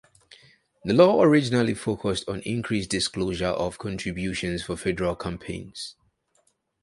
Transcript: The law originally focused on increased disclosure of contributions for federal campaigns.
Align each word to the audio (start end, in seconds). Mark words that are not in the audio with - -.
The 0.83 0.95
law 0.95 1.21
originally 1.21 1.75
focused 1.75 2.27
on 2.27 2.39
increased 2.39 2.89
disclosure 2.89 3.45
of 3.49 3.77
contributions 3.77 4.63
for 4.63 4.75
federal 4.75 5.15
campaigns. 5.15 5.95